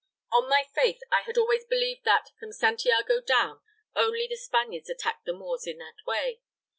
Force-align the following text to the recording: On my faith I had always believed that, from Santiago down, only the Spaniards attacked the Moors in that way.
On 0.31 0.49
my 0.49 0.63
faith 0.73 0.99
I 1.11 1.21
had 1.21 1.37
always 1.37 1.63
believed 1.63 2.05
that, 2.05 2.31
from 2.39 2.51
Santiago 2.51 3.21
down, 3.21 3.61
only 3.95 4.25
the 4.25 4.35
Spaniards 4.35 4.89
attacked 4.89 5.25
the 5.25 5.33
Moors 5.33 5.67
in 5.67 5.77
that 5.77 6.03
way. 6.07 6.41